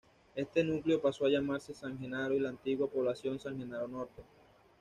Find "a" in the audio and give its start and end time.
1.27-1.29